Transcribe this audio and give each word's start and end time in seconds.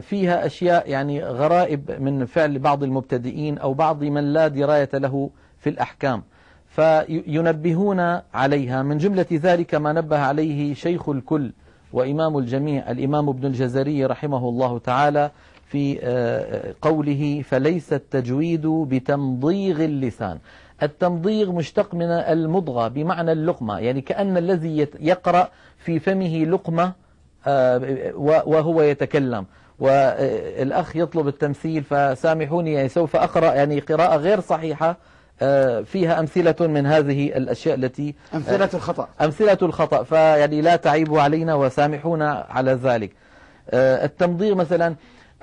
فيها 0.00 0.46
أشياء 0.46 0.90
يعني 0.90 1.24
غرائب 1.24 1.90
من 2.00 2.26
فعل 2.26 2.58
بعض 2.58 2.82
المبتدئين 2.82 3.58
أو 3.58 3.74
بعض 3.74 4.04
من 4.04 4.32
لا 4.32 4.48
دراية 4.48 4.90
له 4.94 5.30
في 5.58 5.70
الأحكام. 5.70 6.22
فينبهون 6.68 8.00
عليها. 8.34 8.82
من 8.82 8.98
جملة 8.98 9.26
ذلك 9.32 9.74
ما 9.74 9.92
نبه 9.92 10.18
عليه 10.18 10.74
شيخ 10.74 11.08
الكل 11.08 11.52
وإمام 11.92 12.38
الجميع 12.38 12.90
الإمام 12.90 13.28
ابن 13.28 13.46
الجزري 13.46 14.06
رحمه 14.06 14.48
الله 14.48 14.78
تعالى 14.78 15.30
في 15.66 15.98
آه، 16.02 16.74
قوله 16.82 17.42
فليس 17.48 17.92
التجويد 17.92 18.66
بتمضيغ 18.66 19.84
اللسان 19.84 20.38
التمضيغ 20.82 21.52
مشتق 21.52 21.94
من 21.94 22.06
المضغة 22.10 22.88
بمعنى 22.88 23.32
اللقمة 23.32 23.78
يعني 23.78 24.00
كأن 24.00 24.36
الذي 24.36 24.88
يقرأ 25.00 25.48
في 25.78 25.98
فمه 25.98 26.44
لقمة 26.44 26.92
آه، 27.46 28.12
وهو 28.46 28.82
يتكلم. 28.82 29.46
والأخ 29.78 30.96
يطلب 30.96 31.28
التمثيل 31.28 31.82
فسامحوني 31.82 32.72
يعني 32.72 32.88
سوف 32.88 33.16
أقرأ 33.16 33.54
يعني 33.54 33.80
قراءة 33.80 34.16
غير 34.16 34.40
صحيحة 34.40 34.96
آه، 35.42 35.80
فيها 35.80 36.20
أمثلة 36.20 36.54
من 36.60 36.86
هذه 36.86 37.26
الأشياء 37.36 37.74
التي 37.74 38.14
أمثلة 38.34 38.68
الخطأ. 38.74 39.08
أمثلة 39.20 39.58
الخطأ 39.62 40.02
فيعني 40.02 40.60
لا 40.60 40.76
تعيبوا 40.76 41.20
علينا 41.20 41.54
وسامحونا 41.54 42.46
على 42.50 42.72
ذلك. 42.72 43.10
التمضيغ 43.74 44.54
مثلا 44.54 44.94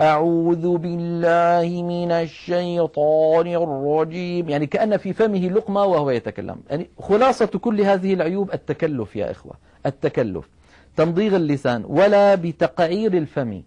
أعوذ 0.01 0.77
بالله 0.77 1.83
من 1.83 2.11
الشيطان 2.11 3.47
الرجيم 3.47 4.49
يعني 4.49 4.65
كأن 4.65 4.97
في 4.97 5.13
فمه 5.13 5.47
لقمة 5.49 5.83
وهو 5.85 6.09
يتكلم. 6.09 6.57
يعني 6.69 6.89
خلاصة 6.99 7.45
كل 7.45 7.81
هذه 7.81 8.13
العيوب 8.13 8.53
التكلف 8.53 9.15
يا 9.15 9.31
إخوة 9.31 9.53
التكلف. 9.85 10.49
تمضيغ 10.97 11.35
اللسان 11.35 11.83
ولا 11.87 12.35
بتقعير 12.35 13.13
الفم. 13.13 13.61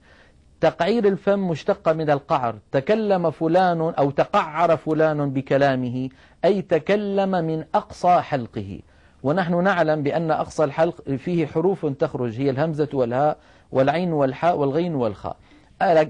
تقعير 0.64 1.08
الفم 1.08 1.48
مشتق 1.48 1.88
من 1.88 2.10
القعر. 2.10 2.54
تكلم 2.72 3.30
فلان 3.30 3.80
أو 3.80 4.10
تقعر 4.10 4.76
فلان 4.76 5.30
بكلامه 5.30 6.08
أي 6.44 6.62
تكلم 6.62 7.30
من 7.30 7.64
أقصى 7.74 8.20
حلقه. 8.20 8.80
ونحن 9.22 9.62
نعلم 9.64 10.02
بأن 10.02 10.30
أقصى 10.30 10.64
الحلق 10.64 11.10
فيه 11.10 11.46
حروف 11.46 11.86
تخرج 11.86 12.40
هي 12.40 12.50
الهمزة 12.50 12.88
والهاء 12.92 13.36
والعين 13.72 14.12
والحاء 14.12 14.56
والغين 14.56 14.94
والخاء. 14.94 15.36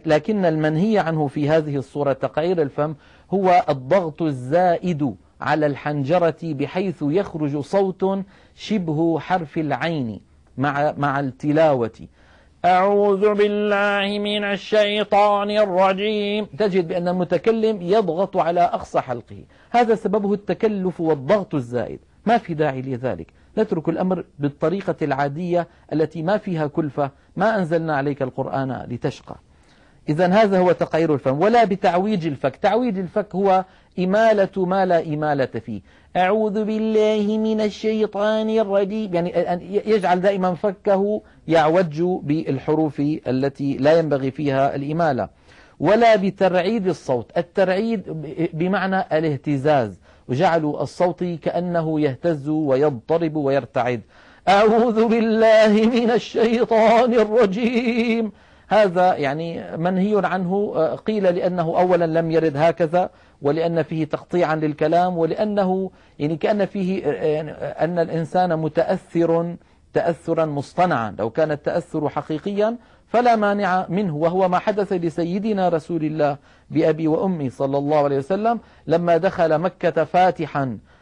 لكن 0.07 0.45
المنهي 0.45 0.99
عنه 0.99 1.27
في 1.27 1.49
هذه 1.49 1.77
الصورة 1.77 2.13
تقعير 2.13 2.63
الفم 2.63 2.95
هو 3.35 3.65
الضغط 3.69 4.23
الزائد 4.23 5.15
على 5.41 5.67
الحنجرة 5.67 6.37
بحيث 6.43 6.97
يخرج 7.03 7.59
صوت 7.61 8.25
شبه 8.55 9.19
حرف 9.19 9.59
العين 9.59 10.21
مع, 10.59 10.95
مع 10.99 11.21
التلاوة. 11.21 12.09
أعوذ 12.65 13.35
بالله 13.35 14.19
من 14.19 14.45
الشيطان 14.45 15.51
الرجيم. 15.51 16.45
تجد 16.45 16.89
بأن 16.89 17.09
المتكلم 17.09 17.83
يضغط 17.83 18.37
على 18.37 18.61
أقصى 18.61 19.01
حلقه. 19.01 19.45
هذا 19.71 19.95
سببه 19.95 20.35
التكلف 20.35 21.01
والضغط 21.01 21.55
الزائد. 21.55 22.01
ما 22.27 22.39
في 22.39 22.55
داعي 22.55 22.83
لذلك. 22.83 23.27
نترك 23.59 23.89
الأمر 23.89 24.25
بالطريقة 24.39 24.95
العادية 25.03 25.69
التي 25.93 26.23
ما 26.23 26.37
فيها 26.37 26.67
كلفة. 26.67 27.11
ما 27.37 27.59
أنزلنا 27.59 27.97
عليك 27.97 28.23
القرآن 28.23 28.87
لتشقى. 28.91 29.37
إذا 30.09 30.27
هذا 30.27 30.59
هو 30.59 30.73
تقعير 30.73 31.15
الفم 31.15 31.41
ولا 31.41 31.65
بتعويج 31.65 32.27
الفك. 32.27 32.57
تعويج 32.57 32.99
الفك 32.99 33.35
هو 33.35 33.65
إمالة 33.99 34.67
ما 34.67 34.85
لا 34.87 35.07
إمالة 35.07 35.47
فيه. 35.47 35.81
أعوذ 36.17 36.65
بالله 36.65 37.39
من 37.39 37.61
الشيطان 37.61 38.51
الرجيم. 38.51 39.15
يعني 39.15 39.83
يجعل 39.87 40.21
دائما 40.21 40.55
فكه 40.55 41.23
يعوج 41.49 42.03
بالحروف 42.03 43.01
التي 43.01 43.77
لا 43.77 43.99
ينبغي 43.99 44.31
فيها 44.31 44.75
الإمالة. 44.75 45.29
ولا 45.81 46.17
بترعيد 46.17 46.89
الصوت. 46.89 47.31
الترعيد 47.37 48.03
بمعنى 48.53 49.01
الاهتزاز. 49.19 50.01
وجعلوا 50.29 50.83
الصوت 50.83 51.25
كأنه 51.25 52.01
يهتز 52.01 52.49
ويضطرب 52.49 53.37
ويرتعد. 53.37 54.01
أعوذ 54.49 55.09
بالله 55.09 55.73
من 55.95 56.11
الشيطان 56.11 57.15
الرجيم. 57.15 58.33
هذا 58.69 59.17
يعني 59.17 59.77
منهي 59.77 60.21
عنه 60.25 60.73
آه، 60.77 60.95
قيل 60.95 61.23
لأنه 61.23 61.63
أولا 61.63 62.21
لم 62.21 62.31
يرد 62.31 62.57
هكذا 62.57 63.11
ولأن 63.43 63.83
فيه 63.83 64.05
تقطيعا 64.05 64.57
للكلام 64.57 65.19
ولأنه 65.19 65.91
يعني 66.19 66.37
كأن 66.37 66.67
فيه 66.67 67.07
آه، 67.07 67.13
يعني 67.13 67.51
أن 67.51 67.99
الإنسان 67.99 68.59
متأثر 68.59 69.57
تأثرا 69.93 70.45
مصطنعا. 70.45 71.15
لو 71.19 71.31
كان 71.31 71.51
التأثر 71.51 72.09
حقيقيا 72.09 72.77
فلا 73.09 73.37
مانع 73.37 73.87
منه 73.89 74.17
وهو 74.17 74.49
ما 74.49 74.59
حدث 74.59 74.93
لسيدنا 74.93 75.69
رسول 75.69 76.05
الله 76.05 76.37
بأبي 76.71 77.09
وأمي 77.09 77.51
صلى 77.51 77.79
الله 77.79 78.05
عليه 78.05 78.19
وسلم 78.19 78.61
لما 78.87 79.17
دخل 79.17 79.59
مكة 79.59 80.05
فاتحا. 80.05 80.63
آه، 80.63 80.94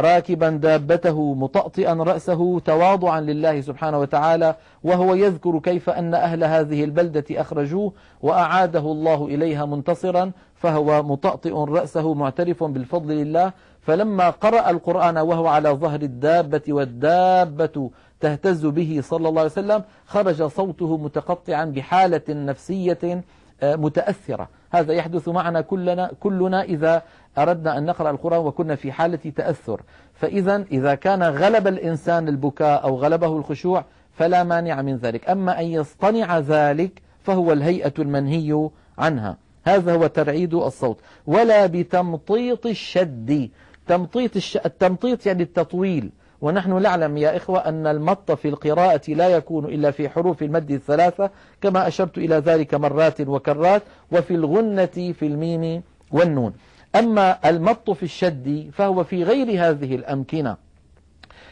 راكبا 0.00 0.50
دابته 0.50 1.34
مطأطئا 1.34 1.92
رأسه 1.94 2.58
تواضعا 2.60 3.20
لله 3.20 3.60
سبحانه 3.60 3.98
وتعالى 3.98 4.54
وهو 4.84 5.14
يذكر 5.14 5.58
كيف 5.58 5.90
أن 5.90 6.14
أهل 6.14 6.44
هذه 6.44 6.84
البلدة 6.84 7.24
أخرجوه 7.30 7.92
وأعاده 8.22 8.80
الله 8.80 9.26
إليها 9.26 9.64
منتصرا 9.64 10.32
فهو 10.54 11.02
مطأطئ 11.02 11.52
رأسه 11.52 12.14
معترف 12.14 12.64
بالفضل 12.64 13.14
لله. 13.14 13.52
فلما 13.80 14.30
قرأ 14.30 14.70
القرآن 14.70 15.18
وهو 15.18 15.46
على 15.46 15.68
ظهر 15.68 16.02
الدابة 16.02 16.62
والدابة 16.68 17.90
تهتز 18.20 18.66
به 18.66 19.00
صلى 19.02 19.28
الله 19.28 19.40
عليه 19.40 19.50
وسلم 19.50 19.82
خرج 20.06 20.42
صوته 20.42 20.96
متقطعا 20.96 21.64
بحالة 21.64 22.22
نفسية 22.28 23.24
آه، 23.62 23.76
متأثرة. 23.76 24.48
هذا 24.70 24.92
يحدث 24.92 25.28
معنا 25.28 25.60
كلنا, 25.60 26.10
كلنا 26.20 26.62
إذا 26.62 27.02
أردنا 27.38 27.78
أن 27.78 27.84
نقرأ 27.84 28.10
القرآن 28.10 28.40
وكنا 28.40 28.74
في 28.74 28.92
حالة 28.92 29.32
تأثر. 29.36 29.80
فإذا 30.14 30.64
إذا 30.72 30.94
كان 30.94 31.22
غلب 31.22 31.66
الإنسان 31.66 32.28
البكاء 32.28 32.84
أو 32.84 32.96
غلبه 32.96 33.36
الخشوع 33.36 33.84
فلا 34.12 34.44
مانع 34.44 34.82
من 34.82 34.96
ذلك. 34.96 35.30
أما 35.30 35.60
أن 35.60 35.66
يصطنع 35.66 36.38
ذلك 36.38 37.02
فهو 37.22 37.52
الهيئة 37.52 37.94
المنهي 37.98 38.70
عنها. 38.98 39.36
هذا 39.64 39.94
هو 39.94 40.06
ترعيد 40.06 40.54
الصوت. 40.54 40.98
ولا 41.26 41.66
بتمطيط 41.66 42.66
الشد. 42.66 43.50
تمطيط 43.86 44.36
الش... 44.36 44.56
التمطيط 44.56 45.26
يعني 45.26 45.42
التطويل. 45.42 46.10
ونحن 46.42 46.82
نعلم 46.82 47.16
يا 47.16 47.36
إخوة 47.36 47.58
أن 47.58 47.86
المط 47.86 48.32
في 48.32 48.48
القراءة 48.48 49.10
لا 49.10 49.28
يكون 49.28 49.64
إلا 49.64 49.90
في 49.90 50.08
حروف 50.08 50.42
المد 50.42 50.70
الثلاثة 50.70 51.30
كما 51.60 51.88
أشرت 51.88 52.18
إلى 52.18 52.34
ذلك 52.34 52.74
مرات 52.74 53.20
وكرات 53.20 53.82
وفي 54.12 54.34
الغنة 54.34 54.86
في 54.86 55.26
الميم 55.26 55.82
والنون. 56.12 56.52
أما 56.94 57.48
المط 57.48 57.90
في 57.90 58.02
الشد 58.02 58.70
فهو 58.72 59.04
في 59.04 59.24
غير 59.24 59.46
هذه 59.46 59.94
الأمكنة. 59.94 60.56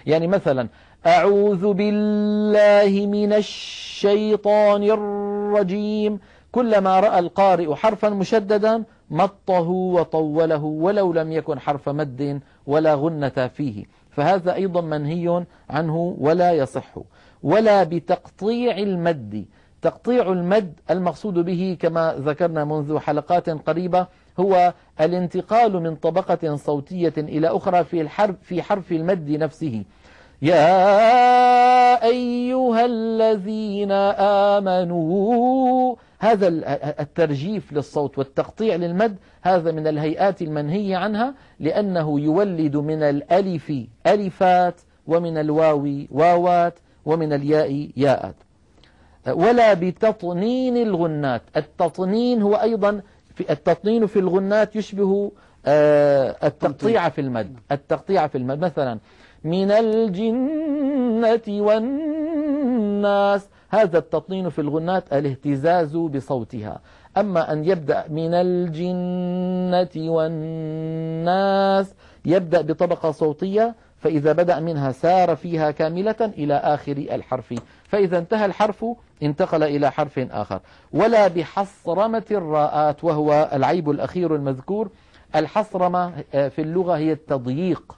يعني 0.07 0.27
مثلا 0.27 0.69
أعوذ 1.07 1.73
بالله 1.73 3.07
من 3.07 3.33
الشيطان 3.33 4.83
الرجيم. 4.83 6.19
كلما 6.53 7.01
رأى 7.01 7.19
القارئ 7.19 7.75
حرفا 7.75 8.09
مشددا 8.09 8.85
مطه 9.11 9.69
وطوله 9.71 10.65
ولو 10.65 11.13
لم 11.13 11.33
يكن 11.33 11.61
حرف 11.61 11.89
مد 11.89 12.41
ولا 12.67 12.95
غنة 12.95 13.51
فيه. 13.57 13.85
فهذا 14.19 14.55
أيضا 14.55 14.81
منهي 14.81 15.45
عنه 15.71 16.17
ولا 16.19 16.53
يصح 16.53 16.99
ولا 17.43 17.83
بتقطيع 17.83 18.79
المد. 18.79 19.45
تقطيع 19.83 20.33
المد 20.33 20.73
المقصود 20.91 21.35
به 21.35 21.77
كما 21.81 22.15
ذكرنا 22.19 22.65
منذ 22.65 22.99
حلقات 22.99 23.51
قريبة 23.51 24.07
هو 24.41 24.75
الانتقال 25.01 25.73
من 25.83 25.97
طبقة 25.97 26.57
صوتية 26.57 27.13
إلى 27.19 27.49
أخرى 27.49 27.85
في 27.85 28.01
الحرف 28.01 28.37
في 28.43 28.63
حرف 28.63 28.93
المد 28.93 29.31
نفسه. 29.31 29.85
يا 30.43 32.05
أيها 32.05 32.85
الذين 32.85 33.93
آمنوا 34.53 35.95
هذا 36.19 36.49
الترجيف 37.01 37.73
للصوت 37.73 38.19
والتقطيع 38.19 38.75
للمد 38.75 39.17
هذا 39.43 39.73
من 39.73 39.87
الهيئات 39.87 40.43
المنهي 40.43 40.95
عنها 40.95 41.35
لأنه 41.61 42.21
يولد 42.21 42.77
من 42.77 43.03
الألف 43.03 43.73
ألفات 44.07 44.81
ومن 45.07 45.39
الواو 45.39 45.89
واوات 46.11 46.79
ومن 47.05 47.33
الياء 47.33 47.91
ياءات. 47.97 48.35
ولا 49.29 49.75
بتطنين 49.75 50.77
الغنات. 50.77 51.43
التطنين 51.57 52.43
هو 52.43 52.55
أيضا 52.55 53.01
في 53.35 53.53
التطنين 53.53 54.07
في 54.07 54.19
الغنات 54.19 54.77
يشبه 54.77 55.33
آه، 55.67 56.37
التقطيع 56.45 57.09
في 57.09 57.21
المد. 57.21 57.59
التقطيع 57.73 58.27
في 58.27 58.39
المد. 58.39 58.59
مثلا 58.65 58.99
من 59.45 59.71
الجنة 59.71 61.41
والناس 61.49 63.49
هذا 63.71 63.99
التطنين 63.99 64.49
في 64.49 64.61
الغنات 64.61 65.13
الاهتزاز 65.13 65.97
بصوتها. 65.97 66.81
أما 67.17 67.53
أن 67.53 67.65
يبدأ 67.65 68.05
من 68.09 68.35
الجنة 68.35 70.11
والناس 70.11 71.95
يبدأ 72.25 72.61
بطبقة 72.61 73.11
صوتية 73.11 73.75
فإذا 73.99 74.33
بدأ 74.33 74.61
منها 74.61 74.93
سار 74.93 75.37
فيها 75.37 75.71
كاملة 75.71 76.17
إلى 76.21 76.55
آخر 76.55 76.93
الحرف. 76.97 77.55
فإذا 77.89 78.19
انتهى 78.19 78.45
الحرف 78.45 78.85
انتقل 79.23 79.63
إلى 79.63 79.91
حرف 79.91 80.19
آخر. 80.19 80.61
ولا 80.93 81.29
بحصرمة 81.29 82.25
الراءات 82.31 83.05
وهو 83.05 83.51
العيب 83.53 83.91
الأخير 83.91 84.35
المذكور. 84.35 84.89
الحصرمة 85.37 86.13
آه، 86.35 86.49
في 86.49 86.63
اللغة 86.63 86.97
هي 86.97 87.13
التضييق. 87.13 87.98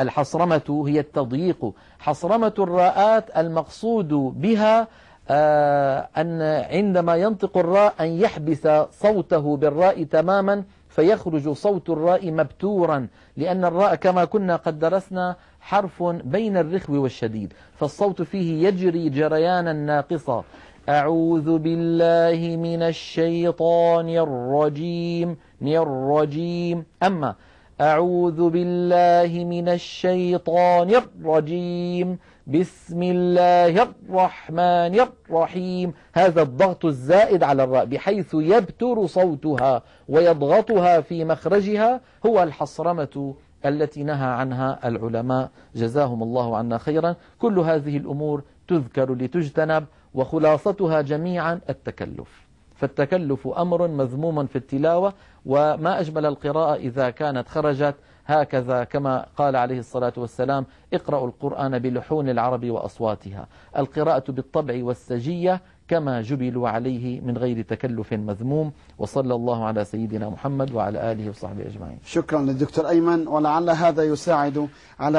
الحصرمة 0.00 0.84
هي 0.88 1.00
التضييق. 1.00 1.72
حصرمة 1.98 2.54
الراءات 2.58 3.36
المقصود 3.36 4.08
بها 4.40 4.88
آه، 5.30 6.08
أن 6.16 6.42
عندما 6.42 7.16
ينطق 7.16 7.58
الراء 7.58 7.94
أن 8.00 8.06
يحبس 8.06 8.68
صوته 8.90 9.56
بالراء 9.56 10.04
تماما 10.04 10.64
فيخرج 10.88 11.48
صوت 11.52 11.90
الراء 11.90 12.30
مبتورا 12.30 13.06
لأن 13.36 13.64
الراء 13.64 13.94
كما 13.94 14.24
كنا 14.24 14.56
قد 14.56 14.78
درسنا 14.78 15.36
حرف 15.60 16.02
بين 16.02 16.56
الرخو 16.56 17.02
والشديد 17.02 17.52
فالصوت 17.76 18.22
فيه 18.22 18.68
يجري 18.68 19.08
جريانا 19.08 19.72
ناقصا. 19.72 20.44
أعوذ 20.88 21.58
بالله 21.58 22.56
من 22.56 22.82
الشيطان 22.82 24.08
الرجيم 24.08 25.36
الرجيم. 25.62 26.84
أما 27.02 27.34
أعوذ 27.82 28.50
بالله 28.50 29.44
من 29.44 29.68
الشيطان 29.68 30.90
الرجيم. 30.90 32.18
بسم 32.46 33.02
الله 33.02 33.82
الرحمن 33.82 34.94
الرحيم. 35.00 35.94
هذا 36.14 36.42
الضغط 36.42 36.84
الزائد 36.84 37.42
على 37.42 37.64
الراء 37.64 37.84
بحيث 37.84 38.34
يبتر 38.34 39.06
صوتها 39.06 39.82
ويضغطها 40.08 41.00
في 41.00 41.24
مخرجها 41.24 42.00
هو 42.26 42.42
الحصرمة 42.42 43.34
التي 43.66 44.02
نهى 44.04 44.30
عنها 44.40 44.88
العلماء. 44.88 45.50
جزاهم 45.74 46.22
الله 46.22 46.56
عنا 46.56 46.78
خيرا. 46.78 47.16
كل 47.38 47.58
هذه 47.58 47.96
الأمور 47.96 48.42
تذكر 48.68 49.14
لتجتنب 49.14 49.84
وخلاصتها 50.14 51.00
جميعا 51.00 51.60
التكلف. 51.70 52.51
فالتكلف 52.82 53.48
أمر 53.48 53.88
مذموم 53.88 54.46
في 54.46 54.56
التلاوة 54.56 55.12
وما 55.46 56.00
أجمل 56.00 56.26
القراءة 56.26 56.74
إذا 56.74 57.10
كانت 57.10 57.48
خرجت. 57.48 57.94
هكذا 58.26 58.84
كما 58.84 59.26
قال 59.36 59.56
عليه 59.56 59.78
الصلاة 59.78 60.12
والسلام 60.16 60.66
اقرأوا 60.92 61.26
القرآن 61.26 61.78
بلحون 61.78 62.28
العرب 62.28 62.70
وأصواتها. 62.70 63.46
القراءة 63.78 64.32
بالطبع 64.32 64.84
والسجية 64.84 65.60
كما 65.88 66.22
جبلوا 66.22 66.68
عليه 66.68 67.20
من 67.20 67.38
غير 67.38 67.62
تكلف 67.62 68.12
مذموم. 68.12 68.72
وصلى 68.98 69.34
الله 69.34 69.64
على 69.64 69.84
سيدنا 69.84 70.28
محمد 70.28 70.74
وعلى 70.74 71.12
آله 71.12 71.28
وصحبه 71.30 71.66
أجمعين. 71.66 71.98
شكرا 72.04 72.40
للدكتور 72.40 72.88
أيمن 72.88 73.28
ولعل 73.28 73.70
هذا 73.70 74.02
يساعد 74.02 74.68
على 75.00 75.18